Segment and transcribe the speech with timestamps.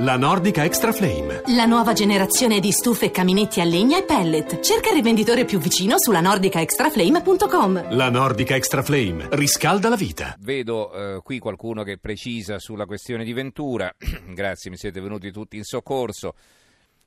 [0.00, 1.40] La Nordica Extra Flame.
[1.54, 4.60] La nuova generazione di stufe e caminetti a legna e pellet.
[4.60, 7.94] Cerca il rivenditore più vicino sulla nordicaextraflame.com.
[7.94, 10.36] La Nordica Extra Flame riscalda la vita.
[10.38, 13.90] Vedo eh, qui qualcuno che precisa sulla questione di Ventura.
[14.34, 16.34] Grazie, mi siete venuti tutti in soccorso.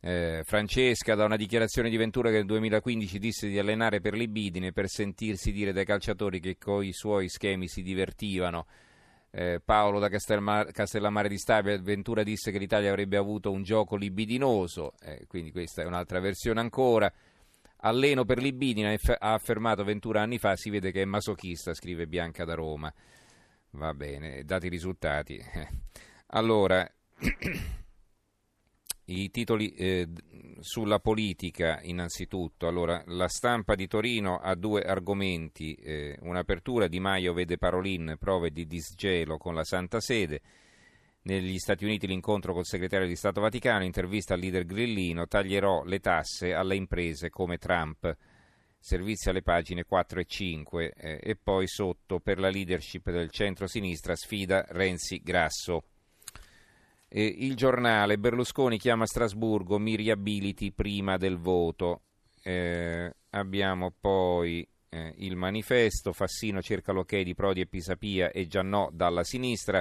[0.00, 4.72] Eh, Francesca da una dichiarazione di Ventura che nel 2015 disse di allenare per libidine
[4.72, 8.66] per sentirsi dire dai calciatori che coi suoi schemi si divertivano.
[9.36, 13.96] Eh, Paolo da Castelmar- Castellammare di Stabia, Ventura disse che l'Italia avrebbe avuto un gioco
[13.96, 17.12] libidinoso, eh, quindi questa è un'altra versione ancora.
[17.78, 22.44] Alleno per libidine, ha affermato Ventura anni fa, si vede che è masochista, scrive Bianca
[22.44, 22.92] da Roma.
[23.70, 25.42] Va bene, dati i risultati.
[26.28, 26.88] Allora,
[29.06, 30.08] i titoli eh,
[30.60, 32.66] sulla politica innanzitutto.
[32.66, 35.74] Allora, la stampa di Torino ha due argomenti.
[35.74, 40.40] Eh, un'apertura Di Maio vede Parolin, prove di disgelo con la Santa Sede.
[41.22, 46.00] Negli Stati Uniti l'incontro col segretario di Stato Vaticano, intervista al leader grillino, taglierò le
[46.00, 48.14] tasse alle imprese come Trump.
[48.78, 54.14] Servizi alle pagine 4 e 5 eh, e poi sotto per la leadership del centro-sinistra
[54.14, 55.84] sfida Renzi Grasso.
[57.16, 62.00] Eh, il giornale Berlusconi chiama Strasburgo, mi riabiliti prima del voto.
[62.42, 68.62] Eh, abbiamo poi eh, il manifesto, Fassino cerca l'ok di Prodi e Pisapia e già
[68.62, 69.80] no dalla sinistra.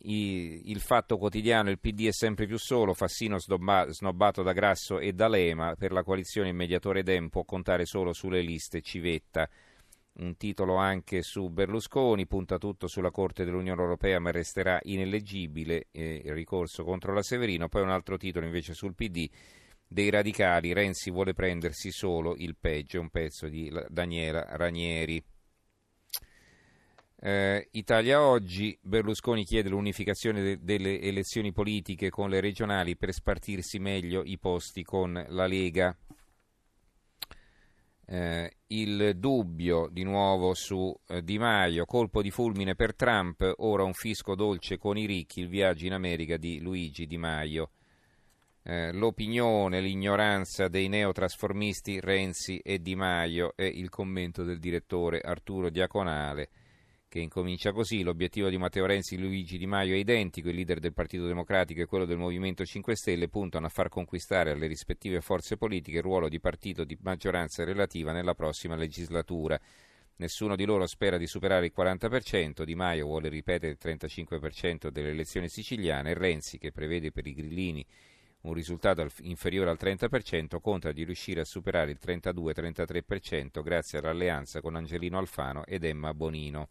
[0.00, 4.98] I, il fatto quotidiano, il PD è sempre più solo, Fassino snobba, snobbato da Grasso
[4.98, 9.48] e da Lema, per la coalizione il mediatore Dem può contare solo sulle liste Civetta
[10.18, 16.22] un titolo anche su Berlusconi, punta tutto sulla Corte dell'Unione Europea ma resterà ineleggibile, eh,
[16.24, 19.28] il ricorso contro la Severino, poi un altro titolo invece sul PD
[19.86, 25.22] dei radicali, Renzi vuole prendersi solo il peggio, un pezzo di Daniela Ranieri.
[27.20, 33.78] Eh, Italia oggi, Berlusconi chiede l'unificazione de- delle elezioni politiche con le regionali per spartirsi
[33.78, 35.96] meglio i posti con la Lega.
[38.10, 43.84] Eh, il dubbio di nuovo su eh, Di Maio, colpo di fulmine per Trump, ora
[43.84, 47.72] un fisco dolce con i ricchi, il viaggio in America di Luigi Di Maio.
[48.62, 55.68] Eh, l'opinione, l'ignoranza dei neotrasformisti Renzi e Di Maio e il commento del direttore Arturo
[55.68, 56.48] Diaconale
[57.08, 58.02] che incomincia così.
[58.02, 61.80] L'obiettivo di Matteo Renzi e Luigi Di Maio è identico, il leader del Partito Democratico
[61.80, 66.02] e quello del Movimento 5 Stelle puntano a far conquistare alle rispettive forze politiche il
[66.02, 69.58] ruolo di partito di maggioranza relativa nella prossima legislatura.
[70.16, 75.10] Nessuno di loro spera di superare il 40%, Di Maio vuole ripetere il 35% delle
[75.10, 77.86] elezioni siciliane e Renzi, che prevede per i grillini
[78.40, 84.76] un risultato inferiore al 30%, conta di riuscire a superare il 32-33% grazie all'alleanza con
[84.76, 86.68] Angelino Alfano ed Emma Bonino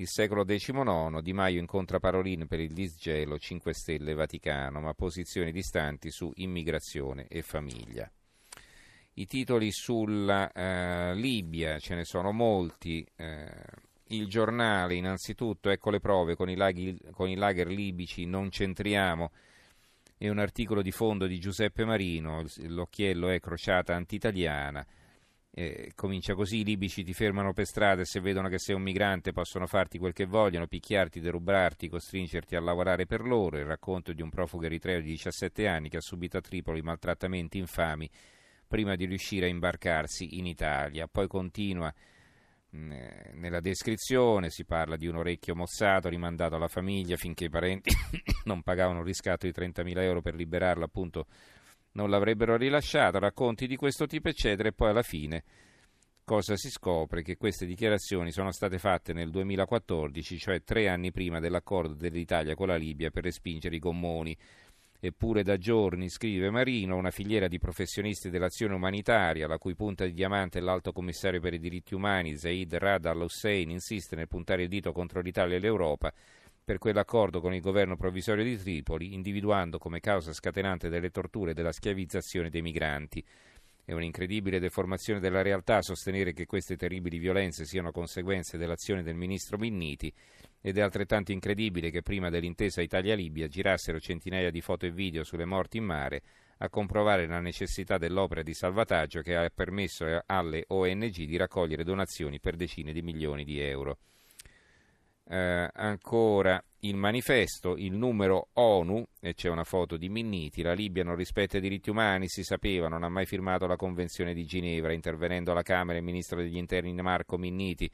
[0.00, 5.52] il secolo XIX, Di Maio incontra Parolin per il disgelo 5 Stelle Vaticano, ma posizioni
[5.52, 8.10] distanti su immigrazione e famiglia.
[9.14, 13.06] I titoli sulla eh, Libia, ce ne sono molti.
[13.14, 13.50] Eh,
[14.08, 19.30] il giornale, innanzitutto, ecco le prove, con i, laghi, con i lager libici non c'entriamo.
[20.16, 24.86] È un articolo di fondo di Giuseppe Marino, l'occhiello è crociata antitaliana.
[25.52, 28.82] Eh, comincia così, i libici ti fermano per strada e se vedono che sei un
[28.82, 33.58] migrante possono farti quel che vogliono, picchiarti, derubarti, costringerti a lavorare per loro.
[33.58, 37.58] Il racconto di un profugo eritreo di 17 anni che ha subito a Tripoli maltrattamenti
[37.58, 38.08] infami
[38.68, 41.08] prima di riuscire a imbarcarsi in Italia.
[41.08, 41.92] Poi continua
[42.76, 42.92] mm,
[43.32, 47.90] nella descrizione, si parla di un orecchio mozzato rimandato alla famiglia finché i parenti
[48.46, 51.26] non pagavano un riscatto di 30.000 euro per liberarlo appunto
[51.92, 55.44] non l'avrebbero rilasciato, racconti di questo tipo, eccetera, e poi alla fine
[56.30, 57.22] cosa si scopre?
[57.22, 62.68] Che queste dichiarazioni sono state fatte nel 2014, cioè tre anni prima dell'accordo dell'Italia con
[62.68, 64.36] la Libia per respingere i gommoni.
[65.02, 70.12] Eppure da giorni, scrive Marino, una filiera di professionisti dell'azione umanitaria, la cui punta di
[70.12, 74.68] diamante è l'alto commissario per i diritti umani, Zaid Rad al-Hussein, insiste nel puntare il
[74.68, 76.12] dito contro l'Italia e l'Europa
[76.70, 81.54] per quell'accordo con il governo provvisorio di Tripoli, individuando come causa scatenante delle torture e
[81.54, 83.24] della schiavizzazione dei migranti.
[83.84, 89.58] È un'incredibile deformazione della realtà sostenere che queste terribili violenze siano conseguenze dell'azione del ministro
[89.58, 90.14] Minniti
[90.60, 95.46] ed è altrettanto incredibile che prima dell'intesa Italia-Libia girassero centinaia di foto e video sulle
[95.46, 96.22] morti in mare
[96.58, 102.38] a comprovare la necessità dell'opera di salvataggio che ha permesso alle ONG di raccogliere donazioni
[102.38, 103.98] per decine di milioni di euro
[105.30, 111.04] eh, ancora il manifesto, il numero ONU, e c'è una foto di Minniti, la Libia
[111.04, 114.92] non rispetta i diritti umani, si sapeva, non ha mai firmato la Convenzione di Ginevra,
[114.92, 117.88] intervenendo alla Camera il ministro degli interni Marco Minniti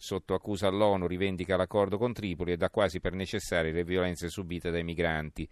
[0.00, 4.70] sotto accusa all'ONU rivendica l'accordo con Tripoli e dà quasi per necessarie le violenze subite
[4.70, 5.48] dai migranti.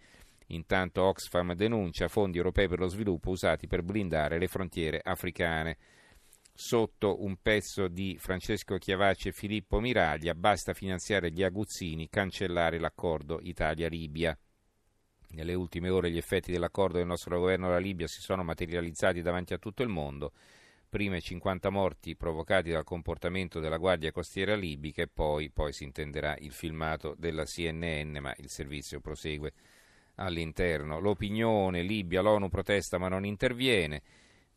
[0.51, 5.77] Intanto Oxfam denuncia fondi europei per lo sviluppo usati per blindare le frontiere africane.
[6.59, 13.37] Sotto un pezzo di Francesco Chiavacci e Filippo Miraglia, basta finanziare gli aguzzini, cancellare l'accordo
[13.43, 14.35] Italia-Libia.
[15.29, 19.53] Nelle ultime ore gli effetti dell'accordo del nostro governo alla Libia si sono materializzati davanti
[19.53, 20.31] a tutto il mondo.
[20.89, 26.35] Prima 50 morti provocati dal comportamento della Guardia Costiera libica e poi, poi si intenderà
[26.39, 29.53] il filmato della CNN, ma il servizio prosegue
[30.15, 30.99] all'interno.
[30.99, 34.01] L'opinione, Libia, l'ONU protesta ma non interviene.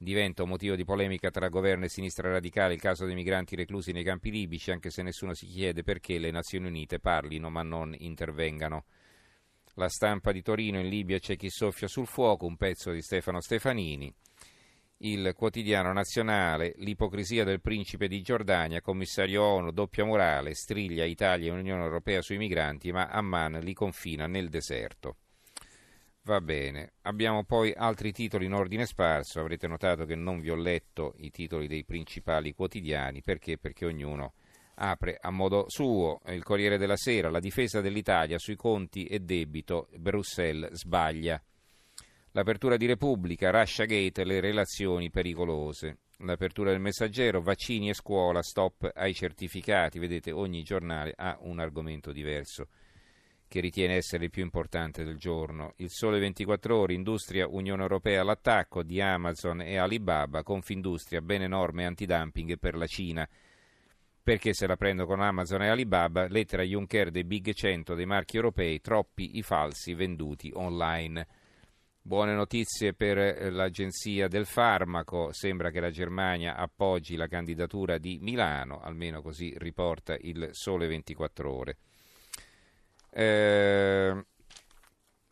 [0.02, 3.92] Diventa un motivo di polemica tra governo e sinistra radicale il caso dei migranti reclusi
[3.92, 7.94] nei campi libici, anche se nessuno si chiede perché le Nazioni Unite parlino ma non
[7.98, 8.86] intervengano.
[9.74, 13.42] La stampa di Torino in Libia c'è chi soffia sul fuoco, un pezzo di Stefano
[13.42, 14.10] Stefanini.
[15.02, 21.58] Il quotidiano nazionale, l'ipocrisia del principe di Giordania, commissario ONU, doppia morale, striglia Italia e
[21.58, 25.16] Unione Europea sui migranti, ma Amman li confina nel deserto.
[26.24, 30.54] Va bene, abbiamo poi altri titoli in ordine sparso, avrete notato che non vi ho
[30.54, 33.56] letto i titoli dei principali quotidiani, perché?
[33.56, 34.34] Perché ognuno
[34.74, 36.20] apre a modo suo.
[36.26, 41.42] Il Corriere della Sera, la difesa dell'Italia sui conti e debito, Bruxelles sbaglia.
[42.32, 46.00] L'apertura di Repubblica, Russia Gate, le relazioni pericolose.
[46.18, 49.98] L'apertura del Messaggero, vaccini e scuola, stop ai certificati.
[49.98, 52.68] Vedete, ogni giornale ha un argomento diverso
[53.50, 55.72] che ritiene essere il più importante del giorno.
[55.78, 61.84] Il Sole 24 Ore, Industria Unione Europea all'attacco di Amazon e Alibaba, Confindustria, bene norme
[61.84, 63.28] antidumping per la Cina.
[64.22, 66.28] Perché se la prendo con Amazon e Alibaba?
[66.28, 71.26] Lettera Juncker dei Big 100 dei marchi europei, troppi i falsi venduti online.
[72.00, 78.18] Buone notizie per eh, l'Agenzia del Farmaco, sembra che la Germania appoggi la candidatura di
[78.20, 81.76] Milano, almeno così riporta il Sole 24 ore.
[83.10, 84.24] Eh,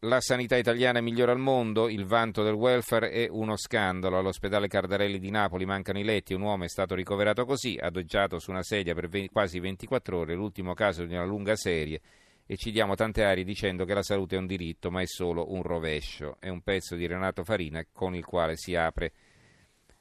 [0.02, 4.18] la sanità italiana è migliore al mondo, il vanto del welfare è uno scandalo.
[4.18, 8.50] All'ospedale Cardarelli di Napoli mancano i letti, un uomo è stato ricoverato così, adoggiato su
[8.50, 12.00] una sedia per 20, quasi 24 ore, l'ultimo caso di una lunga serie
[12.50, 15.52] e ci diamo tante arie dicendo che la salute è un diritto, ma è solo
[15.52, 16.38] un rovescio.
[16.40, 19.12] È un pezzo di Renato Farina con il quale si apre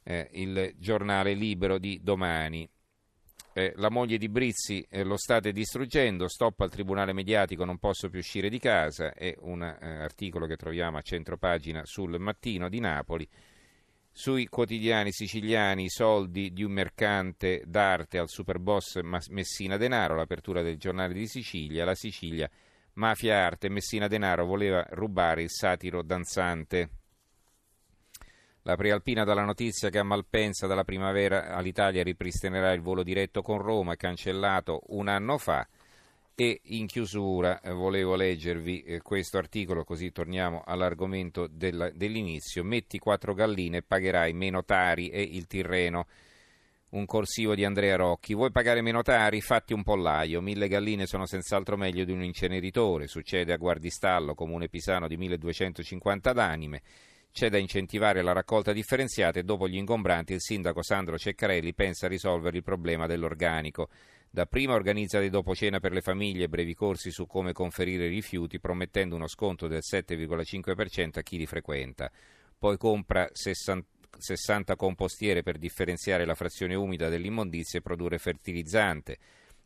[0.03, 2.65] eh, il giornale libero di domani.
[3.57, 8.07] Eh, la moglie di Brizzi eh, lo state distruggendo, stop al tribunale mediatico, non posso
[8.07, 12.79] più uscire di casa, è un eh, articolo che troviamo a centropagina sul mattino di
[12.79, 13.27] Napoli.
[14.11, 18.99] Sui quotidiani siciliani i soldi di un mercante d'arte al superboss
[19.29, 22.47] Messina Denaro, l'apertura del giornale di Sicilia, la Sicilia,
[22.93, 26.89] mafia arte, Messina Denaro voleva rubare il satiro danzante.
[28.67, 33.59] La Prealpina dalla notizia che a Malpensa dalla primavera all'Italia ripristinerà il volo diretto con
[33.59, 35.65] Roma, cancellato un anno fa.
[36.35, 42.65] E in chiusura eh, volevo leggervi eh, questo articolo, così torniamo all'argomento dell'inizio.
[42.65, 46.05] Metti quattro galline e pagherai meno tari e il Tirreno.
[46.89, 48.33] Un corsivo di Andrea Rocchi.
[48.33, 49.39] Vuoi pagare meno tari?
[49.39, 50.41] Fatti un pollaio.
[50.41, 53.07] Mille galline sono senz'altro meglio di un inceneritore.
[53.07, 56.81] Succede a Guardistallo, comune pisano di 1250 d'anime.
[57.31, 62.07] C'è da incentivare la raccolta differenziata e dopo gli ingombranti il sindaco Sandro Ceccarelli pensa
[62.07, 63.89] a risolvere il problema dell'organico.
[64.29, 68.59] Dapprima organizza dei dopo cena per le famiglie brevi corsi su come conferire i rifiuti,
[68.59, 72.11] promettendo uno sconto del 7,5% a chi li frequenta.
[72.57, 73.85] Poi compra 60
[74.17, 79.17] 60 compostiere per differenziare la frazione umida dell'immondizia e produrre fertilizzante.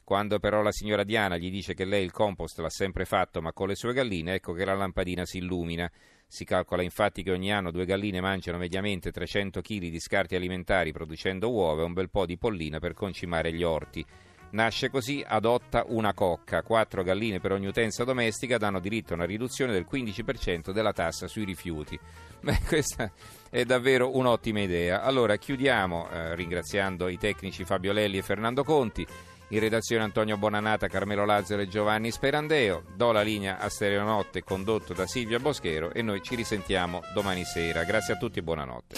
[0.03, 3.53] Quando però la signora Diana gli dice che lei il compost l'ha sempre fatto ma
[3.53, 5.89] con le sue galline, ecco che la lampadina si illumina.
[6.33, 10.93] Si calcola infatti che ogni anno due galline mangiano mediamente 300 kg di scarti alimentari
[10.93, 14.05] producendo uova e un bel po' di pollina per concimare gli orti.
[14.51, 16.63] Nasce così, adotta una cocca.
[16.63, 21.27] Quattro galline per ogni utenza domestica danno diritto a una riduzione del 15% della tassa
[21.27, 21.99] sui rifiuti.
[22.39, 23.11] Beh, questa
[23.49, 25.01] è davvero un'ottima idea.
[25.01, 29.05] Allora, chiudiamo eh, ringraziando i tecnici Fabio Lelli e Fernando Conti.
[29.51, 32.83] In redazione Antonio Bonanata, Carmelo Lazzaro e Giovanni Sperandeo.
[32.95, 37.83] Do la linea a Stereonotte condotto da Silvia Boschero e noi ci risentiamo domani sera.
[37.83, 38.95] Grazie a tutti e buonanotte.